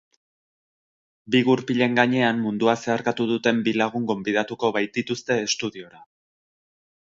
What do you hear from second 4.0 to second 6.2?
gonbidatuko baitituzte estudiora.